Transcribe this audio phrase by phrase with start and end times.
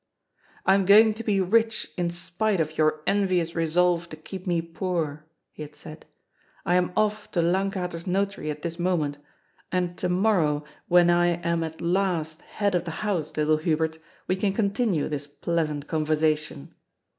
[0.35, 4.47] '* I am going to be rich in spite of your envious resolve to keep
[4.47, 6.07] me poor," he had said."
[6.65, 9.19] I am off to Lankater's notary at this moment.
[9.71, 14.35] And to morrow, when I am at last head of the house, little Hubert, we
[14.35, 16.73] can continue this pleasant conversation.